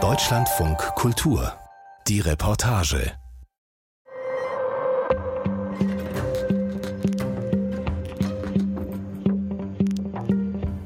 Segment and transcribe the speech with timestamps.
[0.00, 1.52] Deutschlandfunk Kultur.
[2.06, 3.10] Die Reportage.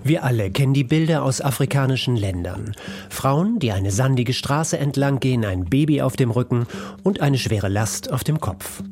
[0.02, 2.74] Wir alle kennen die Bilder aus afrikanischen Ländern.
[3.10, 6.66] Frauen, die eine sandige Straße entlang gehen, ein Baby auf dem Rücken
[7.02, 8.82] und eine schwere Last auf dem Kopf.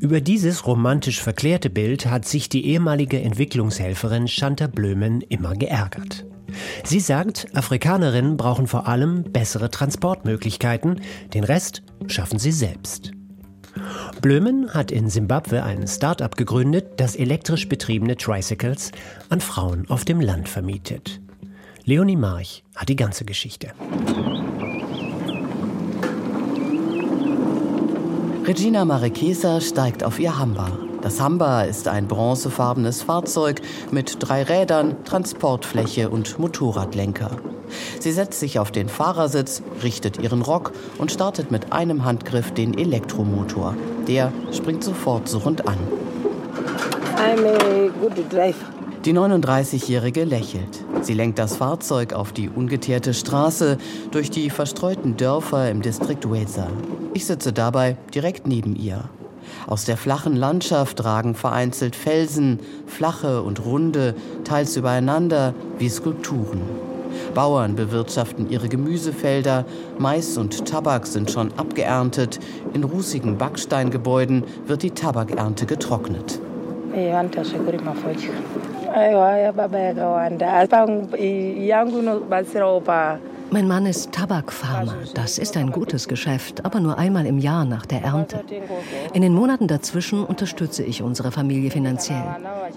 [0.00, 6.26] Über dieses romantisch verklärte Bild hat sich die ehemalige Entwicklungshelferin Shanta Blömen immer geärgert.
[6.84, 11.00] Sie sagt, Afrikanerinnen brauchen vor allem bessere Transportmöglichkeiten,
[11.34, 13.12] den Rest schaffen sie selbst.
[14.22, 18.92] Blömen hat in Simbabwe ein Start-up gegründet, das elektrisch betriebene Tricycles
[19.28, 21.20] an Frauen auf dem Land vermietet.
[21.84, 23.68] Leonie March hat die ganze Geschichte.
[28.46, 30.85] Regina Marechesa steigt auf ihr Hamba.
[31.06, 37.30] Das Hamba ist ein bronzefarbenes Fahrzeug mit drei Rädern, Transportfläche und Motorradlenker.
[38.00, 42.76] Sie setzt sich auf den Fahrersitz, richtet ihren Rock und startet mit einem Handgriff den
[42.76, 43.76] Elektromotor.
[44.08, 45.78] Der springt sofort surrend an.
[47.16, 48.66] I'm a good driver.
[49.04, 50.84] Die 39-Jährige lächelt.
[51.02, 53.78] Sie lenkt das Fahrzeug auf die ungeteerte Straße
[54.10, 56.66] durch die verstreuten Dörfer im Distrikt Weza.
[57.14, 59.08] Ich sitze dabei direkt neben ihr.
[59.66, 66.62] Aus der flachen Landschaft ragen vereinzelt Felsen, flache und runde, teils übereinander wie Skulpturen.
[67.34, 69.64] Bauern bewirtschaften ihre Gemüsefelder,
[69.98, 72.38] Mais und Tabak sind schon abgeerntet,
[72.72, 76.40] in rußigen Backsteingebäuden wird die Tabakernte getrocknet.
[83.50, 84.96] Mein Mann ist Tabakfarmer.
[85.14, 88.44] Das ist ein gutes Geschäft, aber nur einmal im Jahr nach der Ernte.
[89.12, 92.24] In den Monaten dazwischen unterstütze ich unsere Familie finanziell.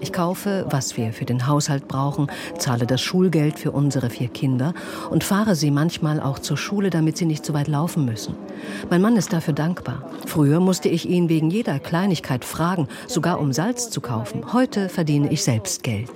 [0.00, 4.72] Ich kaufe, was wir für den Haushalt brauchen, zahle das Schulgeld für unsere vier Kinder
[5.10, 8.36] und fahre sie manchmal auch zur Schule, damit sie nicht so weit laufen müssen.
[8.88, 10.04] Mein Mann ist dafür dankbar.
[10.26, 14.52] Früher musste ich ihn wegen jeder Kleinigkeit fragen, sogar um Salz zu kaufen.
[14.52, 16.10] Heute verdiene ich selbst Geld.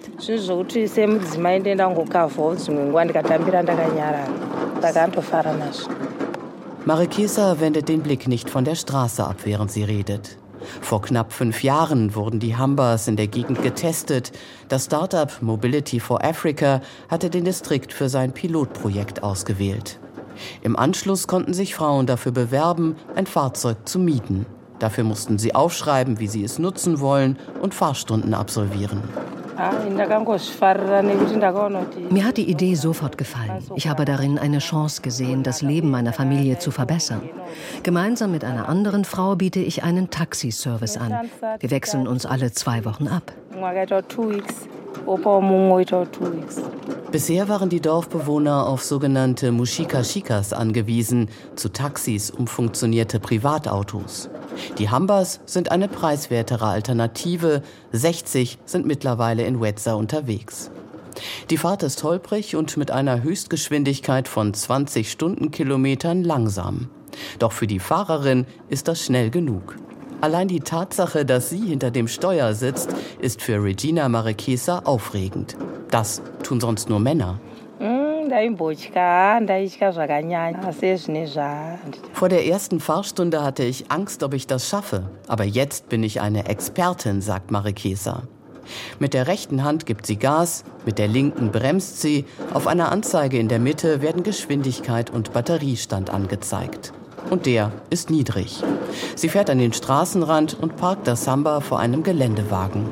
[6.84, 10.36] Marikesa wendet den Blick nicht von der Straße ab, während sie redet.
[10.80, 14.32] Vor knapp fünf Jahren wurden die Hambas in der Gegend getestet.
[14.68, 19.98] Das Startup Mobility for Africa hatte den Distrikt für sein Pilotprojekt ausgewählt.
[20.62, 24.46] Im Anschluss konnten sich Frauen dafür bewerben, ein Fahrzeug zu mieten.
[24.78, 29.02] Dafür mussten sie aufschreiben, wie sie es nutzen wollen und Fahrstunden absolvieren.
[32.10, 33.62] Mir hat die Idee sofort gefallen.
[33.76, 37.22] Ich habe darin eine Chance gesehen, das Leben meiner Familie zu verbessern.
[37.84, 41.30] Gemeinsam mit einer anderen Frau biete ich einen Taxiservice an.
[41.60, 43.32] Wir wechseln uns alle zwei Wochen ab.
[47.12, 54.28] Bisher waren die Dorfbewohner auf sogenannte Mushika-Shikas angewiesen, zu Taxis umfunktionierte Privatautos.
[54.78, 60.70] Die Hambas sind eine preiswertere Alternative, 60 sind mittlerweile in Wetza unterwegs.
[61.50, 66.88] Die Fahrt ist holprig und mit einer Höchstgeschwindigkeit von 20 Stundenkilometern langsam.
[67.38, 69.76] Doch für die Fahrerin ist das schnell genug.
[70.20, 75.56] Allein die Tatsache, dass sie hinter dem Steuer sitzt, ist für Regina Marechesa aufregend.
[75.90, 77.38] Das tun sonst nur Männer.
[82.12, 85.10] Vor der ersten Fahrstunde hatte ich Angst, ob ich das schaffe.
[85.28, 88.22] Aber jetzt bin ich eine Expertin, sagt Marechesa.
[88.98, 92.24] Mit der rechten Hand gibt sie Gas, mit der linken bremst sie.
[92.54, 96.92] Auf einer Anzeige in der Mitte werden Geschwindigkeit und Batteriestand angezeigt
[97.30, 98.62] und der ist niedrig.
[99.16, 102.86] Sie fährt an den Straßenrand und parkt das Samba vor einem Geländewagen.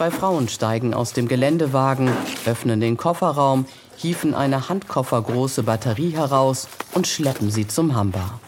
[0.00, 2.10] Zwei Frauen steigen aus dem Geländewagen,
[2.46, 3.66] öffnen den Kofferraum,
[3.98, 8.40] hieven eine handkoffergroße Batterie heraus und schleppen sie zum Hamba.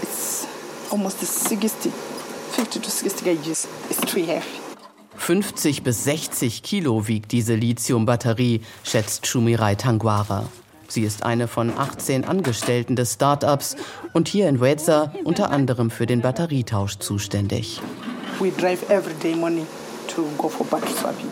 [0.00, 0.46] It's
[0.90, 1.92] almost 60,
[2.52, 3.68] 50 to 60 kgs.
[3.90, 4.40] It's too heavy.
[5.18, 10.48] 50 bis 60 Kilo wiegt diese Lithium-Batterie, schätzt Shumirai Tangwara.
[10.88, 13.76] Sie ist eine von 18 Angestellten des Start-ups
[14.14, 17.82] und hier in Weza unter anderem für den Batterietausch zuständig.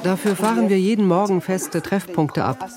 [0.03, 2.69] Dafür fahren wir jeden Morgen feste Treffpunkte ab.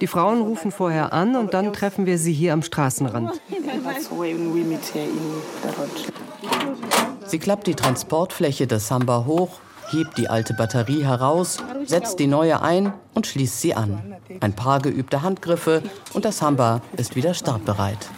[0.00, 3.40] Die Frauen rufen vorher an und dann treffen wir sie hier am Straßenrand.
[7.26, 9.60] Sie klappt die Transportfläche des Samba hoch
[9.90, 14.16] hebt die alte Batterie heraus, setzt die neue ein und schließt sie an.
[14.40, 15.82] Ein paar geübte Handgriffe
[16.12, 18.08] und das Hamba ist wieder startbereit.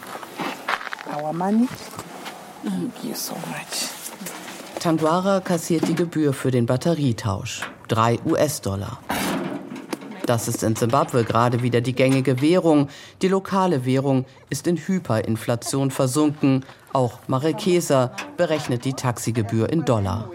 [4.80, 7.70] Tanguara kassiert die Gebühr für den Batterietausch.
[7.86, 8.98] Drei US-Dollar.
[10.24, 12.88] Das ist in Zimbabwe gerade wieder die gängige Währung.
[13.20, 16.64] Die lokale Währung ist in Hyperinflation versunken.
[16.94, 20.30] Auch Marekeser berechnet die Taxigebühr in Dollar.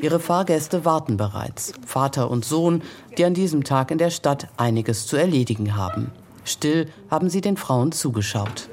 [0.00, 2.82] Ihre Fahrgäste warten bereits, Vater und Sohn,
[3.18, 6.12] die an diesem Tag in der Stadt einiges zu erledigen haben.
[6.46, 8.70] Still haben sie den Frauen zugeschaut.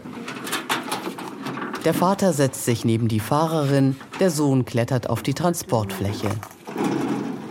[1.86, 6.30] Der Vater setzt sich neben die Fahrerin, der Sohn klettert auf die Transportfläche.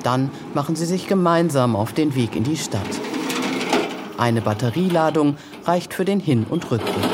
[0.03, 2.81] Dann machen sie sich gemeinsam auf den Weg in die Stadt.
[4.17, 7.12] Eine Batterieladung reicht für den Hin- und Rückweg.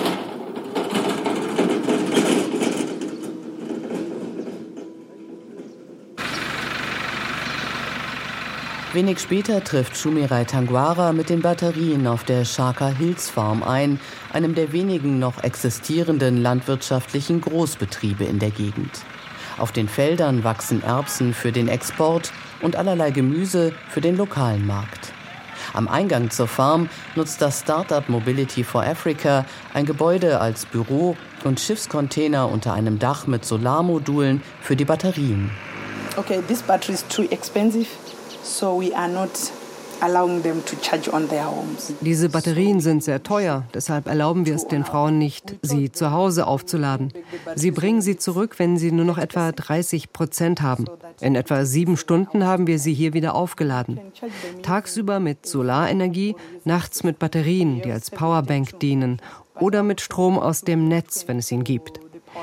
[8.98, 14.00] Wenig später trifft Shumirai Tanguara mit den Batterien auf der Shaka Hills Farm ein,
[14.32, 18.90] einem der wenigen noch existierenden landwirtschaftlichen Großbetriebe in der Gegend.
[19.56, 25.12] Auf den Feldern wachsen Erbsen für den Export und allerlei Gemüse für den lokalen Markt.
[25.74, 31.60] Am Eingang zur Farm nutzt das Startup Mobility for Africa ein Gebäude als Büro und
[31.60, 35.52] Schiffscontainer unter einem Dach mit Solarmodulen für die Batterien.
[36.16, 37.86] Okay, this battery is too expensive,
[38.48, 39.30] so we are not
[42.00, 46.46] diese Batterien sind sehr teuer, deshalb erlauben wir es den Frauen nicht, sie zu Hause
[46.46, 47.12] aufzuladen.
[47.56, 50.84] Sie bringen sie zurück, wenn sie nur noch etwa 30 Prozent haben.
[51.20, 53.98] In etwa sieben Stunden haben wir sie hier wieder aufgeladen.
[54.62, 59.20] Tagsüber mit Solarenergie, nachts mit Batterien, die als Powerbank dienen
[59.58, 61.98] oder mit Strom aus dem Netz, wenn es ihn gibt.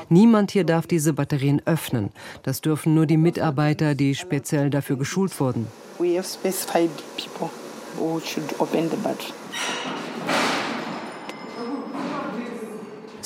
[0.08, 2.10] Niemand hier darf diese Batterien öffnen.
[2.42, 5.66] Das dürfen nur die Mitarbeiter, die speziell dafür geschult wurden.
[5.98, 7.50] We have specified people
[7.98, 9.32] who should open the battery.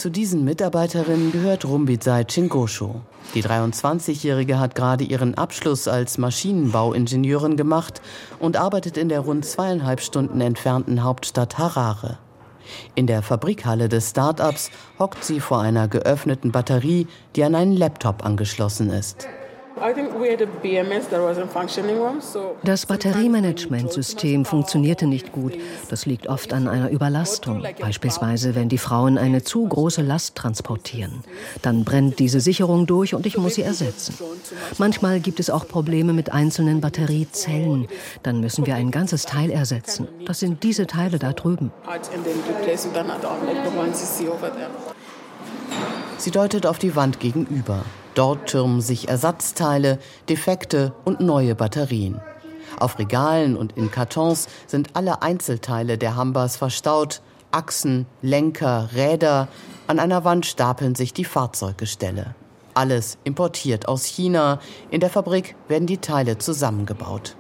[0.01, 3.03] Zu diesen Mitarbeiterinnen gehört Rumbizai Chingosho.
[3.35, 8.01] Die 23-Jährige hat gerade ihren Abschluss als Maschinenbauingenieurin gemacht
[8.39, 12.17] und arbeitet in der rund zweieinhalb Stunden entfernten Hauptstadt Harare.
[12.95, 17.07] In der Fabrikhalle des Start-ups hockt sie vor einer geöffneten Batterie,
[17.37, 19.29] die an einen Laptop angeschlossen ist.
[22.63, 25.55] Das Batteriemanagementsystem funktionierte nicht gut.
[25.89, 27.65] Das liegt oft an einer Überlastung.
[27.81, 31.25] Beispielsweise, wenn die Frauen eine zu große Last transportieren.
[31.63, 34.15] Dann brennt diese Sicherung durch und ich muss sie ersetzen.
[34.79, 37.89] Manchmal gibt es auch Probleme mit einzelnen Batteriezellen.
[38.23, 40.09] Dann müssen wir ein ganzes Teil ersetzen.
[40.27, 41.73] Das sind diese Teile da drüben.
[46.19, 47.85] Sie deutet auf die Wand gegenüber.
[48.15, 49.99] Dort türmen sich Ersatzteile,
[50.29, 52.21] defekte und neue Batterien.
[52.79, 57.21] Auf Regalen und in Kartons sind alle Einzelteile der Hambas verstaut,
[57.51, 59.49] Achsen, Lenker, Räder.
[59.87, 62.35] An einer Wand stapeln sich die Fahrzeuggestelle.
[62.75, 64.61] Alles importiert aus China.
[64.91, 67.37] In der Fabrik werden die Teile zusammengebaut.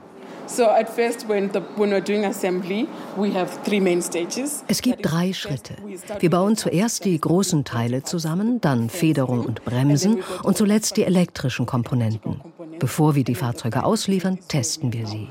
[4.68, 5.74] Es gibt drei Schritte.
[6.18, 11.66] Wir bauen zuerst die großen Teile zusammen, dann Federung und Bremsen und zuletzt die elektrischen
[11.66, 12.40] Komponenten.
[12.78, 15.28] Bevor wir die Fahrzeuge ausliefern, testen wir sie.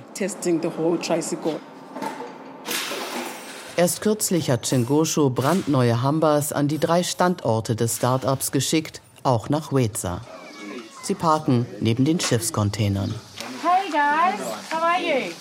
[3.76, 9.72] Erst kürzlich hat Chengosho brandneue Hambas an die drei Standorte des Startups geschickt, auch nach
[9.74, 10.22] Weza.
[11.02, 13.16] Sie parken neben den Schiffscontainern.
[13.64, 15.34] Hey guys, you?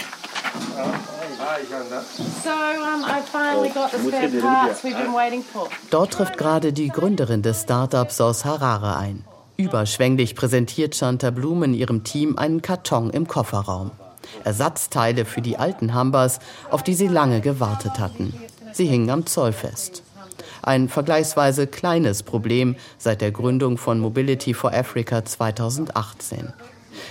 [5.90, 9.24] Dort trifft gerade die Gründerin des Startups aus Harare ein.
[9.56, 13.90] Überschwänglich präsentiert Shanta Blumen ihrem Team einen Karton im Kofferraum.
[14.44, 16.38] Ersatzteile für die alten Hambas,
[16.70, 18.34] auf die sie lange gewartet hatten.
[18.72, 20.02] Sie hingen am Zoll fest.
[20.62, 26.52] Ein vergleichsweise kleines Problem seit der Gründung von Mobility for Africa 2018.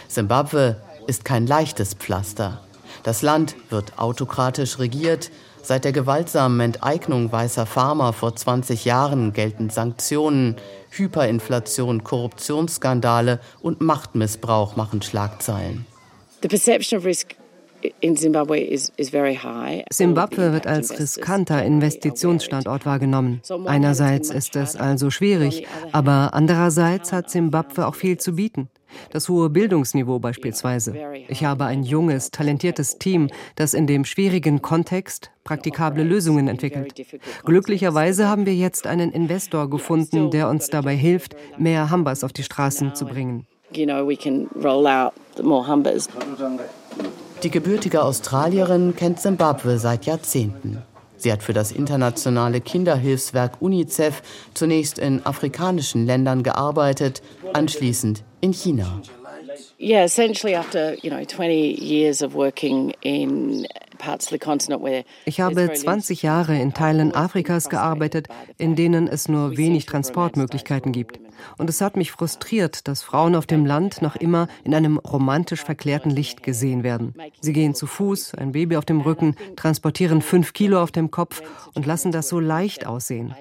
[0.08, 2.62] Simbabwe ist kein leichtes Pflaster.
[3.04, 5.32] Das Land wird autokratisch regiert.
[5.62, 10.56] Seit der gewaltsamen Enteignung weißer Farmer vor 20 Jahren gelten Sanktionen,
[10.92, 15.86] Hyperinflation, Korruptionsskandale und Machtmissbrauch machen Schlagzeilen.
[16.42, 17.36] The perception of risk
[18.02, 18.70] Simbabwe
[20.54, 23.42] wird als riskanter Investitionsstandort wahrgenommen.
[23.66, 28.70] Einerseits ist es also schwierig, aber andererseits hat Simbabwe auch viel zu bieten.
[29.12, 30.96] Das hohe Bildungsniveau beispielsweise.
[31.28, 36.94] Ich habe ein junges, talentiertes Team, das in dem schwierigen Kontext praktikable Lösungen entwickelt.
[37.46, 42.44] Glücklicherweise haben wir jetzt einen Investor gefunden, der uns dabei hilft, mehr Hambas auf die
[42.44, 43.48] Straßen zu bringen.
[47.44, 50.82] Die gebürtige Australierin kennt Simbabwe seit Jahrzehnten.
[51.18, 54.22] Sie hat für das internationale Kinderhilfswerk UNICEF
[54.54, 57.22] zunächst in afrikanischen Ländern gearbeitet,
[57.54, 59.02] anschließend in China.
[59.80, 63.68] Yeah, essentially after, you know, 20 years of working in
[65.26, 71.20] ich habe 20 Jahre in Teilen Afrikas gearbeitet, in denen es nur wenig Transportmöglichkeiten gibt.
[71.58, 75.64] Und es hat mich frustriert, dass Frauen auf dem Land noch immer in einem romantisch
[75.64, 77.14] verklärten Licht gesehen werden.
[77.42, 81.42] Sie gehen zu Fuß, ein Baby auf dem Rücken, transportieren fünf Kilo auf dem Kopf
[81.74, 83.34] und lassen das so leicht aussehen.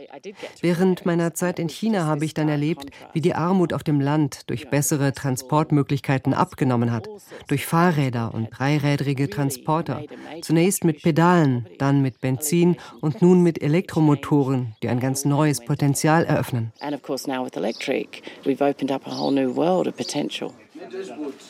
[0.61, 4.49] Während meiner Zeit in China habe ich dann erlebt, wie die Armut auf dem Land
[4.51, 7.09] durch bessere Transportmöglichkeiten abgenommen hat.
[7.49, 10.03] Durch Fahrräder und dreirädrige Transporter.
[10.43, 16.25] Zunächst mit Pedalen, dann mit Benzin und nun mit Elektromotoren, die ein ganz neues Potenzial
[16.25, 16.73] eröffnen.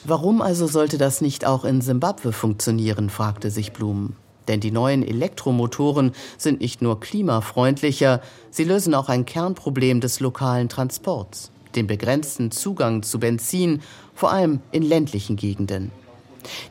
[0.05, 4.15] Warum also sollte das nicht auch in Simbabwe funktionieren, fragte sich Blum.
[4.49, 10.69] Denn die neuen Elektromotoren sind nicht nur klimafreundlicher, sie lösen auch ein Kernproblem des lokalen
[10.69, 13.83] Transports, den begrenzten Zugang zu Benzin,
[14.15, 15.91] vor allem in ländlichen Gegenden.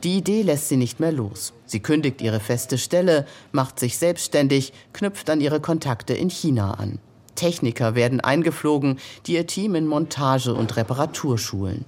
[0.04, 1.54] Die Idee lässt sie nicht mehr los.
[1.66, 7.00] Sie kündigt ihre feste Stelle, macht sich selbstständig, knüpft an ihre Kontakte in China an.
[7.36, 11.86] Techniker werden eingeflogen, die ihr Team in Montage und Reparatur schulen.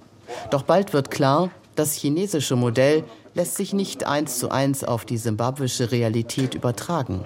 [0.51, 5.17] Doch bald wird klar, das chinesische Modell lässt sich nicht eins zu eins auf die
[5.17, 7.23] simbabwische Realität übertragen.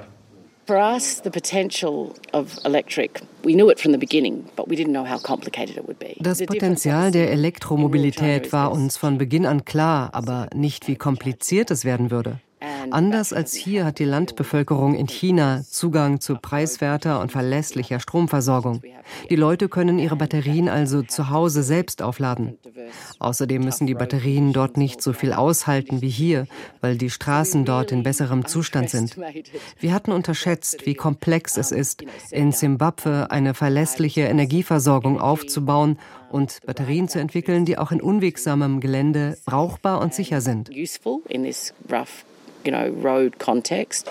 [6.19, 11.83] Das Potenzial der Elektromobilität war uns von Beginn an klar, aber nicht, wie kompliziert es
[11.83, 12.39] werden würde.
[12.89, 18.81] Anders als hier hat die Landbevölkerung in China Zugang zu preiswerter und verlässlicher Stromversorgung.
[19.29, 22.57] Die Leute können ihre Batterien also zu Hause selbst aufladen.
[23.19, 26.47] Außerdem müssen die Batterien dort nicht so viel aushalten wie hier,
[26.81, 29.17] weil die Straßen dort in besserem Zustand sind.
[29.79, 35.99] Wir hatten unterschätzt, wie komplex es ist, in Simbabwe eine verlässliche Energieversorgung aufzubauen
[36.31, 40.69] und Batterien zu entwickeln, die auch in unwegsamem Gelände brauchbar und sicher sind
[42.65, 44.09] you know, road context.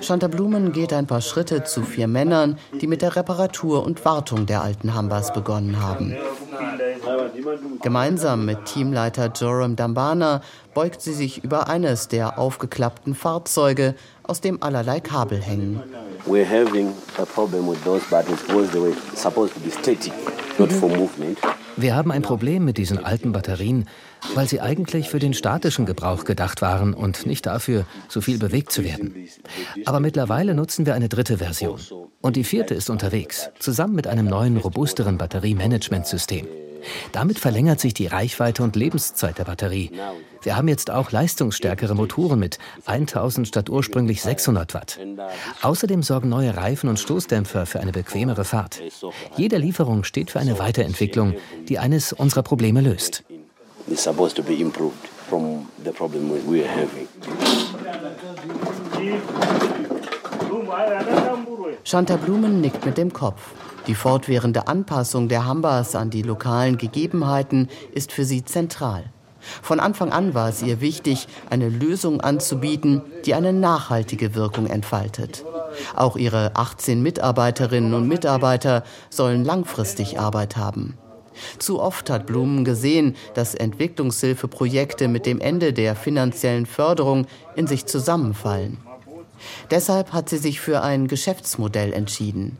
[0.00, 4.46] Shanta Blumen geht ein paar Schritte zu vier Männern, die mit der Reparatur und Wartung
[4.46, 6.16] der alten Hambas begonnen haben.
[7.82, 10.42] Gemeinsam mit Teamleiter Joram Dambana
[10.74, 15.82] beugt sie sich über eines der aufgeklappten Fahrzeuge, aus dem allerlei Kabel hängen.
[16.26, 20.12] We're having a problem with those buttons because they were supposed to be static,
[20.58, 21.38] not for movement.
[21.76, 23.86] Wir haben ein Problem mit diesen alten Batterien,
[24.34, 28.72] weil sie eigentlich für den statischen Gebrauch gedacht waren und nicht dafür, so viel bewegt
[28.72, 29.28] zu werden.
[29.84, 31.80] Aber mittlerweile nutzen wir eine dritte Version.
[32.20, 36.46] Und die vierte ist unterwegs, zusammen mit einem neuen, robusteren Batteriemanagementsystem.
[37.12, 39.90] Damit verlängert sich die Reichweite und Lebenszeit der Batterie.
[40.42, 44.98] Wir haben jetzt auch leistungsstärkere Motoren mit 1000 statt ursprünglich 600 Watt.
[45.62, 48.80] Außerdem sorgen neue Reifen und Stoßdämpfer für eine bequemere Fahrt.
[49.36, 51.34] Jede Lieferung steht für eine Weiterentwicklung,
[51.68, 53.24] die eines unserer Probleme löst.
[61.84, 63.40] Shanta Blumen nickt mit dem Kopf.
[63.86, 69.04] Die fortwährende Anpassung der Hambas an die lokalen Gegebenheiten ist für sie zentral.
[69.62, 75.44] Von Anfang an war es ihr wichtig, eine Lösung anzubieten, die eine nachhaltige Wirkung entfaltet.
[75.94, 80.98] Auch ihre 18 Mitarbeiterinnen und Mitarbeiter sollen langfristig Arbeit haben.
[81.58, 87.86] Zu oft hat Blumen gesehen, dass Entwicklungshilfeprojekte mit dem Ende der finanziellen Förderung in sich
[87.86, 88.78] zusammenfallen.
[89.70, 92.58] Deshalb hat sie sich für ein Geschäftsmodell entschieden.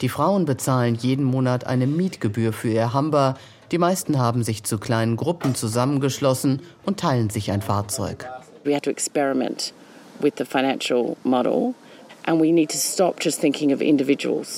[0.00, 3.36] Die Frauen bezahlen jeden Monat eine Mietgebühr für ihr Hamba.
[3.72, 8.28] Die meisten haben sich zu kleinen Gruppen zusammengeschlossen und teilen sich ein Fahrzeug.
[8.64, 9.72] We had to experiment
[10.20, 11.74] with the financial model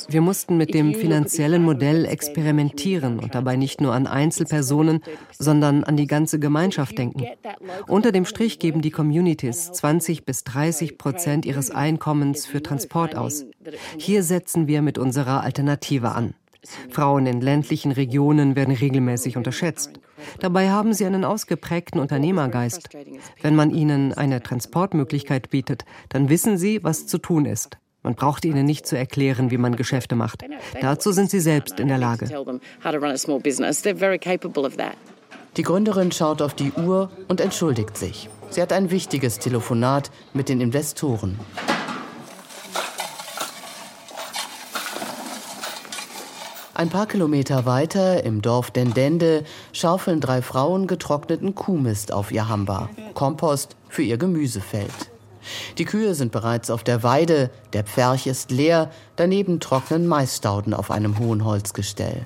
[0.09, 5.03] wir mussten mit dem finanziellen Modell experimentieren und dabei nicht nur an Einzelpersonen,
[5.39, 7.27] sondern an die ganze Gemeinschaft denken.
[7.87, 13.47] Unter dem Strich geben die Communities 20 bis 30 Prozent ihres Einkommens für Transport aus.
[13.99, 16.35] Hier setzen wir mit unserer Alternative an.
[16.91, 20.01] Frauen in ländlichen Regionen werden regelmäßig unterschätzt.
[20.41, 22.89] Dabei haben sie einen ausgeprägten Unternehmergeist.
[23.43, 27.79] Wenn man ihnen eine Transportmöglichkeit bietet, dann wissen sie, was zu tun ist.
[28.03, 30.45] Man braucht ihnen nicht zu erklären, wie man Geschäfte macht.
[30.81, 32.29] Dazu sind sie selbst in der Lage.
[35.57, 38.29] Die Gründerin schaut auf die Uhr und entschuldigt sich.
[38.51, 41.39] Sie hat ein wichtiges Telefonat mit den Investoren.
[46.79, 49.43] Ein paar Kilometer weiter im Dorf Dendende
[49.73, 54.93] schaufeln drei Frauen getrockneten Kuhmist auf ihr Hamba, Kompost für ihr Gemüsefeld.
[55.79, 60.93] Die Kühe sind bereits auf der Weide, der Pferch ist leer, daneben trocknen Maisstauden auf
[60.93, 62.25] einem hohen Holzgestell.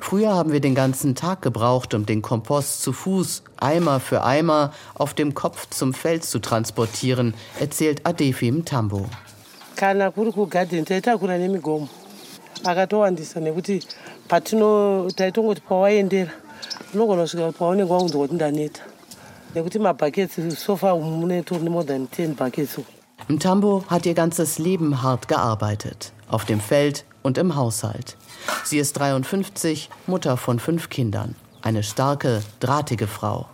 [0.00, 4.72] Früher haben wir den ganzen Tag gebraucht, um den Kompost zu Fuß, Eimer für Eimer,
[4.94, 9.04] auf dem Kopf zum Feld zu transportieren, erzählt Adefim Tambo.
[12.64, 13.82] Akatowandisa nekuti
[14.28, 16.32] patino taitongoti pawaendera
[16.94, 18.82] unogona kusvika paunenge waunzwa kuti ndaneta
[19.54, 22.78] nekuti mabhaketsi sofa umu mune tori more than 10 buckets
[23.28, 28.16] Mtambo hat ihr ganzes Leben hart gearbeitet, auf dem Feld und im Haushalt.
[28.64, 33.46] Sie ist 53, Mutter von fünf Kindern, eine starke, drahtige Frau.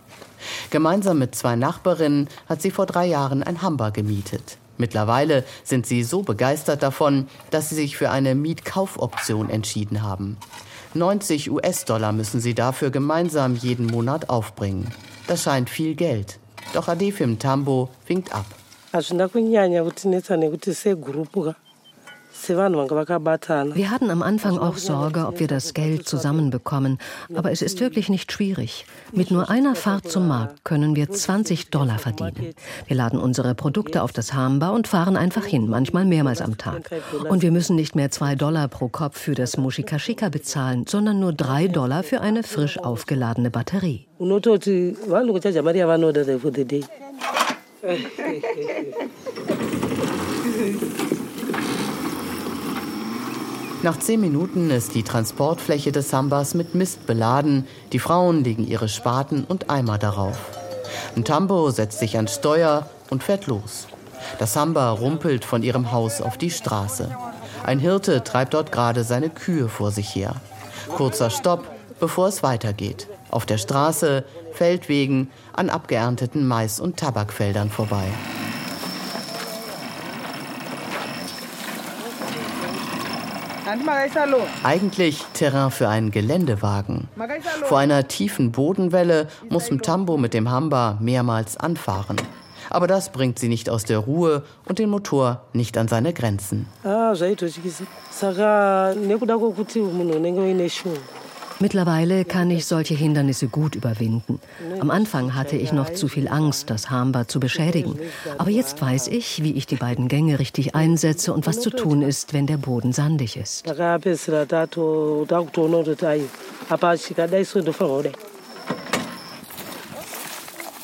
[0.69, 4.57] Gemeinsam mit zwei Nachbarinnen hat sie vor drei Jahren ein Hamba gemietet.
[4.77, 10.37] Mittlerweile sind sie so begeistert davon, dass sie sich für eine Mietkaufoption entschieden haben.
[10.93, 14.91] 90 US-Dollar müssen sie dafür gemeinsam jeden Monat aufbringen.
[15.27, 16.39] Das scheint viel Geld.
[16.73, 18.45] Doch Adefim Tambo winkt ab.
[22.49, 26.97] Wir hatten am Anfang auch Sorge, ob wir das Geld zusammenbekommen.
[27.35, 28.85] Aber es ist wirklich nicht schwierig.
[29.11, 32.53] Mit nur einer Fahrt zum Markt können wir 20 Dollar verdienen.
[32.87, 36.89] Wir laden unsere Produkte auf das Hamba und fahren einfach hin, manchmal mehrmals am Tag.
[37.29, 41.33] Und wir müssen nicht mehr zwei Dollar pro Kopf für das Mushikashika bezahlen, sondern nur
[41.33, 44.07] drei Dollar für eine frisch aufgeladene Batterie.
[44.19, 46.83] unototi vanhu kuchaja mari yavanoda for the day
[53.83, 57.67] Nach zehn Minuten ist die Transportfläche des Sambas mit Mist beladen.
[57.93, 60.37] Die Frauen legen ihre Spaten und Eimer darauf.
[61.15, 63.87] Ntambo setzt sich ans Steuer und fährt los.
[64.39, 67.15] Das Samba rumpelt von ihrem Haus auf die Straße.
[67.63, 70.35] Ein Hirte treibt dort gerade seine Kühe vor sich her.
[70.95, 71.69] Kurzer Stopp,
[71.99, 73.07] bevor es weitergeht.
[73.29, 78.07] Auf der Straße, Feldwegen, an abgeernteten Mais- und Tabakfeldern vorbei.
[84.63, 87.09] Eigentlich Terrain für einen Geländewagen.
[87.65, 92.15] Vor einer tiefen Bodenwelle muss Mtambo mit dem Hamba mehrmals anfahren.
[92.69, 96.67] Aber das bringt sie nicht aus der Ruhe und den Motor nicht an seine Grenzen.
[96.83, 97.13] ah
[101.59, 104.39] Mittlerweile kann ich solche Hindernisse gut überwinden.
[104.79, 107.97] Am Anfang hatte ich noch zu viel Angst, das Hamba zu beschädigen.
[108.37, 112.03] Aber jetzt weiß ich, wie ich die beiden Gänge richtig einsetze und was zu tun
[112.03, 113.65] ist, wenn der Boden sandig ist.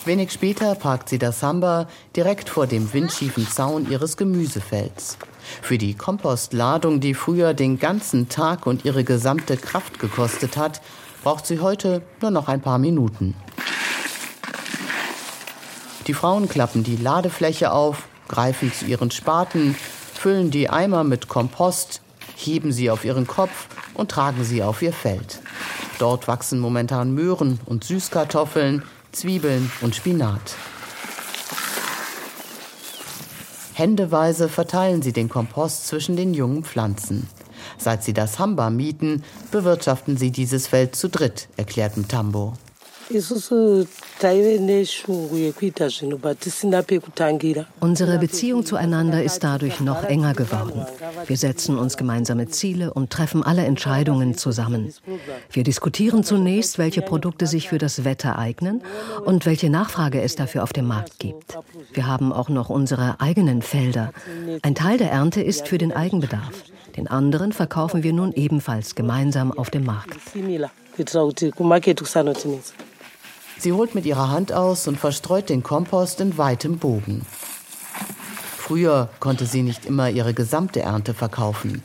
[0.05, 5.17] Wenig später parkt sie das Samba direkt vor dem windschiefen Zaun ihres Gemüsefelds.
[5.62, 10.82] Für die Kompostladung, die früher den ganzen Tag und ihre gesamte Kraft gekostet hat,
[11.23, 13.36] braucht sie heute nur noch ein paar Minuten.
[16.08, 19.75] Die Frauen klappen die Ladefläche auf, greifen zu ihren Spaten,
[20.13, 22.01] füllen die Eimer mit Kompost,
[22.36, 25.39] heben sie auf ihren Kopf und tragen sie auf ihr Feld.
[25.99, 30.56] Dort wachsen momentan Möhren und Süßkartoffeln, Zwiebeln und Spinat.
[33.73, 37.27] Händeweise verteilen sie den Kompost zwischen den jungen Pflanzen.
[37.77, 42.53] Seit sie das Hamba mieten, bewirtschaften sie dieses Feld zu dritt, erklärt Mtambo.
[47.79, 50.86] Unsere Beziehung zueinander ist dadurch noch enger geworden.
[51.27, 54.93] Wir setzen uns gemeinsame Ziele und treffen alle Entscheidungen zusammen.
[55.51, 58.81] Wir diskutieren zunächst, welche Produkte sich für das Wetter eignen
[59.25, 61.57] und welche Nachfrage es dafür auf dem Markt gibt.
[61.91, 64.12] Wir haben auch noch unsere eigenen Felder.
[64.62, 66.63] Ein Teil der Ernte ist für den Eigenbedarf.
[66.95, 70.15] Den anderen verkaufen wir nun ebenfalls gemeinsam auf dem Markt.
[73.59, 77.25] Sie holt mit ihrer Hand aus und verstreut den Kompost in weitem Bogen.
[78.57, 81.83] Früher konnte sie nicht immer ihre gesamte Ernte verkaufen.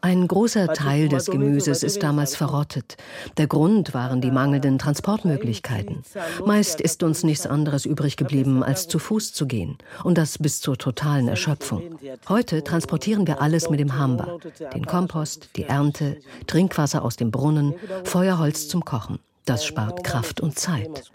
[0.00, 2.96] Ein großer Teil des Gemüses ist damals verrottet.
[3.36, 6.02] Der Grund waren die mangelnden Transportmöglichkeiten.
[6.44, 9.78] Meist ist uns nichts anderes übrig geblieben, als zu Fuß zu gehen.
[10.04, 11.82] Und das bis zur totalen Erschöpfung.
[12.28, 14.38] Heute transportieren wir alles mit dem Hamba.
[14.74, 19.18] Den Kompost, die Ernte, Trinkwasser aus dem Brunnen, Feuerholz zum Kochen.
[19.46, 21.10] Das spart Kraft und Zeit.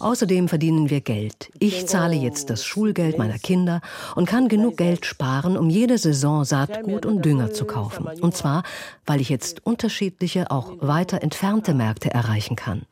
[0.00, 1.50] Außerdem verdienen wir Geld.
[1.58, 3.80] Ich zahle jetzt das Schulgeld meiner Kinder
[4.14, 8.06] und kann genug Geld sparen, um jede Saison Saatgut und Dünger zu kaufen.
[8.20, 8.62] Und zwar,
[9.06, 12.82] weil ich jetzt unterschiedliche, auch weiter entfernte Märkte erreichen kann.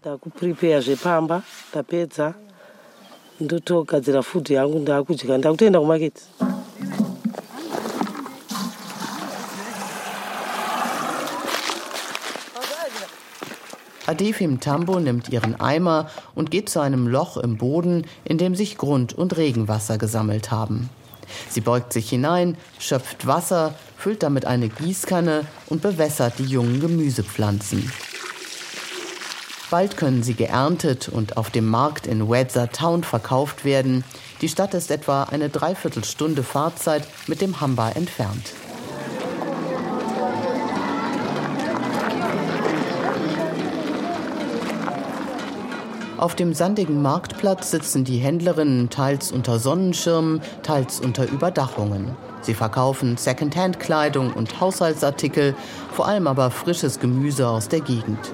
[14.06, 18.78] Adefim Tambo nimmt ihren Eimer und geht zu einem Loch im Boden, in dem sich
[18.78, 20.90] Grund- und Regenwasser gesammelt haben.
[21.50, 27.90] Sie beugt sich hinein, schöpft Wasser, füllt damit eine Gießkanne und bewässert die jungen Gemüsepflanzen.
[29.68, 34.04] Bald können sie geerntet und auf dem Markt in Wedza Town verkauft werden.
[34.40, 38.52] Die Stadt ist etwa eine Dreiviertelstunde Fahrzeit mit dem Hamba entfernt.
[46.18, 52.16] Auf dem sandigen Marktplatz sitzen die Händlerinnen teils unter Sonnenschirmen, teils unter Überdachungen.
[52.40, 55.54] Sie verkaufen Secondhand-Kleidung und Haushaltsartikel,
[55.92, 58.32] vor allem aber frisches Gemüse aus der Gegend.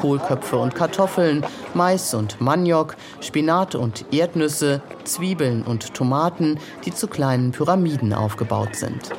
[0.00, 7.52] Kohlköpfe und Kartoffeln, Mais und Maniok, Spinat und Erdnüsse, Zwiebeln und Tomaten, die zu kleinen
[7.52, 9.10] Pyramiden aufgebaut sind.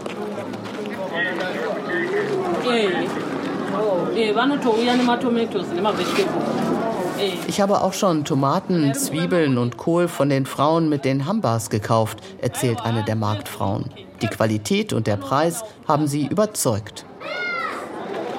[7.48, 12.20] Ich habe auch schon Tomaten, Zwiebeln und Kohl von den Frauen mit den Hambas gekauft,
[12.42, 13.86] erzählt eine der Marktfrauen.
[14.22, 17.06] Die Qualität und der Preis haben sie überzeugt.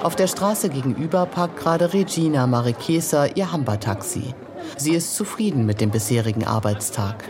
[0.03, 4.35] Auf der Straße gegenüber parkt gerade Regina Marikesa ihr Hamba-Taxi.
[4.77, 7.25] Sie ist zufrieden mit dem bisherigen Arbeitstag.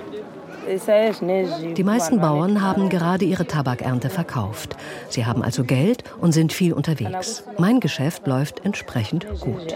[1.76, 4.76] Die meisten Bauern haben gerade ihre Tabakernte verkauft.
[5.08, 7.44] Sie haben also Geld und sind viel unterwegs.
[7.58, 9.74] Mein Geschäft läuft entsprechend gut.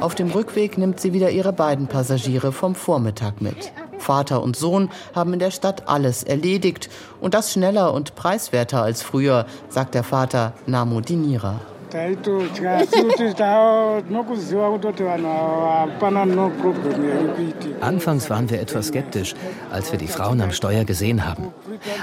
[0.00, 3.72] Auf dem Rückweg nimmt sie wieder ihre beiden Passagiere vom Vormittag mit.
[3.98, 9.02] Vater und Sohn haben in der Stadt alles erledigt und das schneller und preiswerter als
[9.02, 11.60] früher, sagt der Vater Namo Dinira.
[17.80, 19.34] Anfangs waren wir etwas skeptisch,
[19.70, 21.52] als wir die Frauen am Steuer gesehen haben.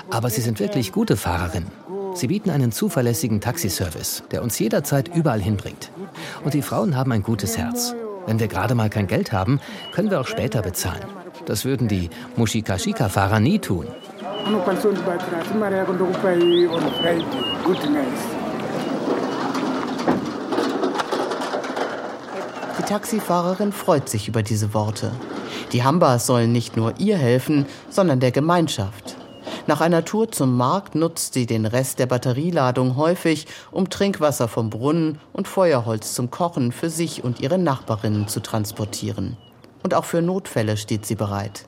[0.10, 1.72] Aber sie sind wirklich gute Fahrerinnen.
[2.14, 5.92] Sie bieten einen zuverlässigen Taxiservice, der uns jederzeit überall hinbringt.
[6.44, 7.94] Und die Frauen haben ein gutes Herz.
[8.26, 9.60] Wenn wir gerade mal kein Geld haben,
[9.94, 11.04] können wir auch später bezahlen.
[11.46, 13.88] Das würden die Mushikashika-Fahrer nie tun.
[17.82, 18.41] Die
[22.92, 25.14] Taxifahrerin freut sich über diese Worte.
[25.72, 29.16] Die Hambas sollen nicht nur ihr helfen, sondern der Gemeinschaft.
[29.66, 34.70] Nach einer Tour zum Markt nutzt sie den Rest der Batterieladung häufig, um Trinkwasser vom
[34.70, 39.38] Brunnen und Feuerholz zum Kochen für sich und ihre Nachbarinnen zu transportieren.
[39.84, 41.66] Und auch für Notfälle steht sie bereit.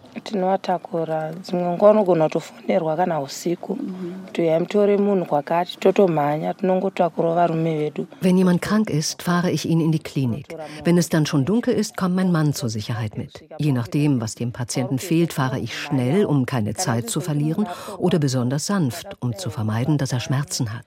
[8.21, 10.55] Wenn jemand krank ist, fahre ich ihn in die Klinik.
[10.83, 13.43] Wenn es dann schon dunkel ist, kommt mein Mann zur Sicherheit mit.
[13.57, 18.19] Je nachdem, was dem Patienten fehlt, fahre ich schnell, um keine Zeit zu verlieren, oder
[18.19, 20.85] besonders sanft, um zu vermeiden, dass er Schmerzen hat.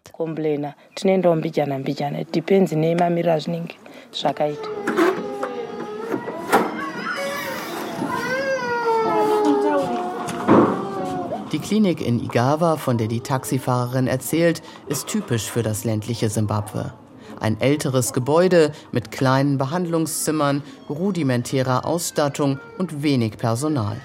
[11.66, 16.94] Klinik in Igawa, von der die Taxifahrerin erzählt, ist typisch für das ländliche Simbabwe.
[17.40, 24.00] Ein älteres Gebäude mit kleinen Behandlungszimmern, rudimentärer Ausstattung und wenig Personal.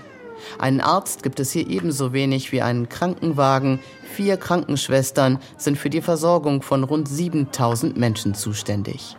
[0.57, 3.79] Einen Arzt gibt es hier ebenso wenig wie einen Krankenwagen.
[4.11, 9.17] Vier Krankenschwestern sind für die Versorgung von rund 7000 Menschen zuständig.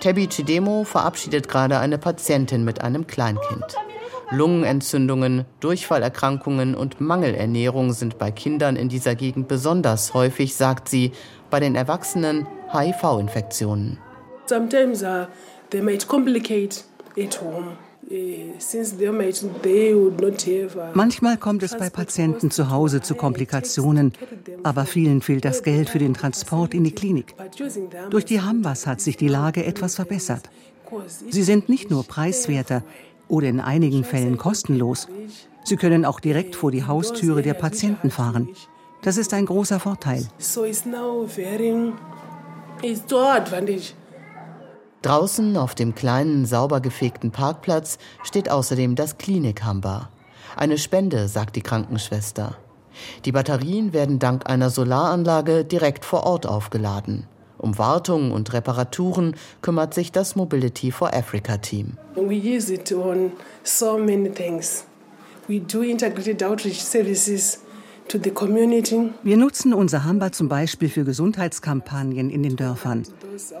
[0.00, 3.76] Tebi Chidemo verabschiedet gerade eine Patientin mit einem Kleinkind.
[4.30, 11.12] Lungenentzündungen, Durchfallerkrankungen und Mangelernährung sind bei Kindern in dieser Gegend besonders häufig, sagt sie,
[11.50, 13.98] bei den Erwachsenen HIV-Infektionen.
[14.46, 15.26] Sometimes uh,
[15.70, 16.82] they might complicate
[17.18, 17.76] at home.
[18.08, 18.52] Uh,
[20.94, 24.12] Manchmal kommt es bei Patienten zu Hause zu Komplikationen,
[24.62, 27.34] aber vielen fehlt das Geld für den Transport in die Klinik.
[28.10, 30.48] Durch die Hambas hat sich die Lage etwas verbessert.
[31.28, 32.84] Sie sind nicht nur preiswerter,
[33.28, 35.08] oder in einigen Fällen kostenlos.
[35.64, 38.48] Sie können auch direkt vor die Haustüre der Patienten fahren.
[39.02, 40.26] Das ist ein großer Vorteil.
[45.02, 50.10] Draußen auf dem kleinen, sauber gefegten Parkplatz steht außerdem das Klinik-Hamba.
[50.56, 52.56] Eine Spende, sagt die Krankenschwester.
[53.24, 57.26] Die Batterien werden dank einer Solaranlage direkt vor Ort aufgeladen.
[57.58, 61.96] Um Wartung und Reparaturen kümmert sich das Mobility for Africa Team.
[62.14, 64.84] We use it on so many things.
[65.48, 67.60] We do integrated outreach services
[69.22, 73.02] wir nutzen unser Hamba zum Beispiel für Gesundheitskampagnen in den Dörfern.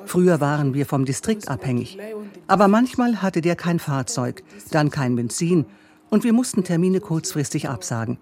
[0.04, 1.98] Früher waren wir vom Distrikt abhängig.
[2.46, 5.66] Aber manchmal hatte der kein Fahrzeug, dann kein Benzin
[6.10, 8.18] und wir mussten Termine kurzfristig absagen.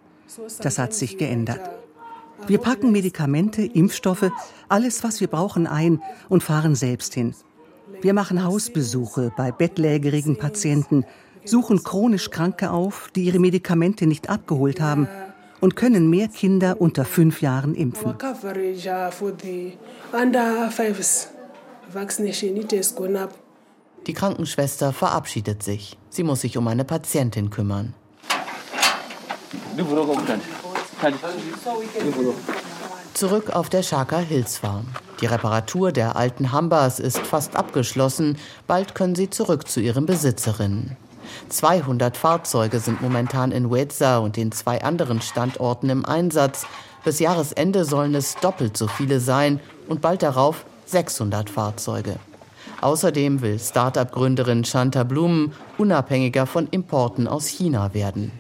[0.60, 1.60] Das hat sich geändert.
[2.46, 4.30] Wir packen Medikamente, Impfstoffe,
[4.68, 7.34] alles, was wir brauchen, ein und fahren selbst hin.
[8.02, 11.04] Wir machen Hausbesuche bei bettlägerigen Patienten
[11.44, 15.08] suchen chronisch Kranke auf, die ihre Medikamente nicht abgeholt haben
[15.60, 18.14] und können mehr Kinder unter fünf Jahren impfen.
[24.06, 25.98] Die Krankenschwester verabschiedet sich.
[26.10, 27.94] Sie muss sich um eine Patientin kümmern.
[33.14, 34.86] Zurück auf der Shaka Hills Farm.
[35.20, 38.38] Die Reparatur der alten Hambas ist fast abgeschlossen.
[38.66, 40.96] Bald können sie zurück zu ihren Besitzerinnen.
[41.48, 46.66] 200 Fahrzeuge sind momentan in Weza und den zwei anderen Standorten im Einsatz.
[47.04, 52.16] Bis Jahresende sollen es doppelt so viele sein und bald darauf 600 Fahrzeuge.
[52.80, 58.32] Außerdem will Start-up-Gründerin Shanta Blumen unabhängiger von Importen aus China werden.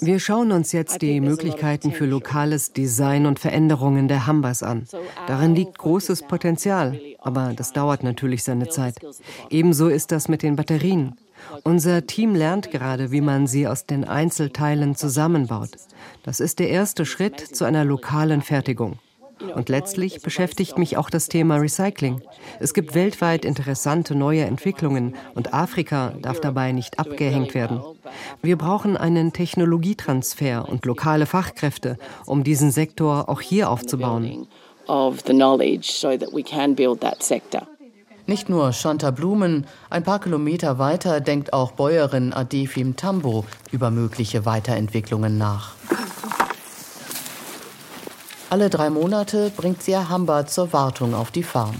[0.00, 4.86] Wir schauen uns jetzt die Möglichkeiten für lokales Design und Veränderungen der Hambas an.
[5.26, 8.96] Darin liegt großes Potenzial, aber das dauert natürlich seine Zeit.
[9.50, 11.16] Ebenso ist das mit den Batterien.
[11.64, 15.70] Unser Team lernt gerade, wie man sie aus den Einzelteilen zusammenbaut.
[16.22, 18.98] Das ist der erste Schritt zu einer lokalen Fertigung.
[19.54, 22.20] Und letztlich beschäftigt mich auch das Thema Recycling.
[22.60, 27.80] Es gibt weltweit interessante neue Entwicklungen und Afrika darf dabei nicht abgehängt werden.
[28.42, 34.46] Wir brauchen einen Technologietransfer und lokale Fachkräfte, um diesen Sektor auch hier aufzubauen.
[38.26, 44.46] Nicht nur Shanta Blumen, ein paar Kilometer weiter denkt auch Bäuerin Adefim Tambo über mögliche
[44.46, 45.74] Weiterentwicklungen nach.
[48.52, 51.74] Alle drei Monate bringt sie Hamba zur Wartung auf die Farm.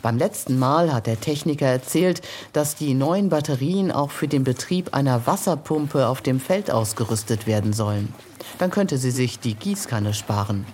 [0.00, 2.22] Beim letzten Mal hat der Techniker erzählt,
[2.54, 7.74] dass die neuen Batterien auch für den Betrieb einer Wasserpumpe auf dem Feld ausgerüstet werden
[7.74, 8.14] sollen.
[8.56, 10.64] Dann könnte sie sich die Gießkanne sparen.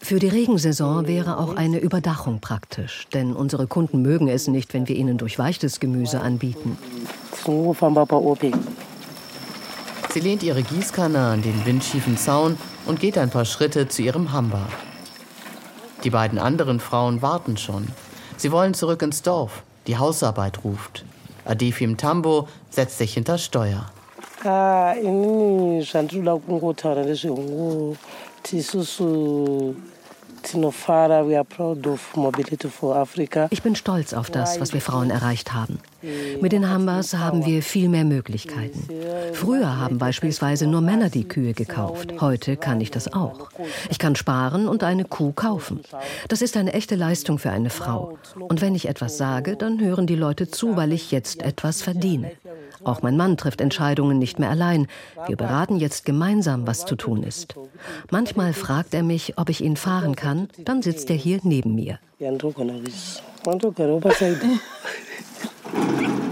[0.00, 4.88] Für die Regensaison wäre auch eine Überdachung praktisch, denn unsere Kunden mögen es nicht, wenn
[4.88, 6.78] wir ihnen durchweichtes Gemüse anbieten.
[10.12, 14.30] Sie lehnt ihre Gießkanne an den windschiefen Zaun und geht ein paar Schritte zu ihrem
[14.30, 14.68] Hamba.
[16.04, 17.88] Die beiden anderen Frauen warten schon.
[18.36, 19.62] Sie wollen zurück ins Dorf.
[19.86, 21.06] Die Hausarbeit ruft.
[21.46, 23.86] Adifim Tambo setzt sich hinter Steuer.
[24.44, 24.92] Ah,
[33.50, 35.78] ich bin stolz auf das, was wir Frauen erreicht haben.
[36.40, 38.88] Mit den Hambas haben wir viel mehr Möglichkeiten.
[39.32, 42.20] Früher haben beispielsweise nur Männer die Kühe gekauft.
[42.20, 43.50] Heute kann ich das auch.
[43.88, 45.80] Ich kann sparen und eine Kuh kaufen.
[46.28, 48.18] Das ist eine echte Leistung für eine Frau.
[48.38, 52.32] Und wenn ich etwas sage, dann hören die Leute zu, weil ich jetzt etwas verdiene.
[52.84, 54.86] Auch mein Mann trifft Entscheidungen nicht mehr allein.
[55.26, 57.54] Wir beraten jetzt gemeinsam, was zu tun ist.
[58.10, 60.48] Manchmal fragt er mich, ob ich ihn fahren kann.
[60.64, 61.98] Dann sitzt er hier neben mir.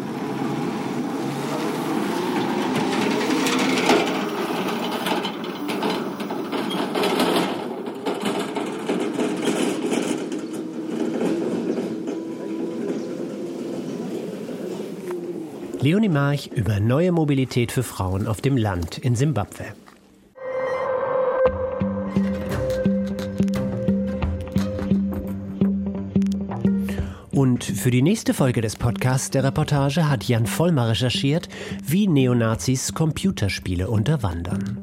[15.83, 19.65] Leonie March über neue Mobilität für Frauen auf dem Land in Simbabwe.
[27.31, 31.49] Und für die nächste Folge des Podcasts der Reportage hat Jan Vollmer recherchiert,
[31.83, 34.81] wie Neonazis Computerspiele unterwandern.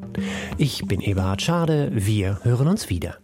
[0.57, 3.19] Ich bin Eberhard Schade, wir hören uns wieder.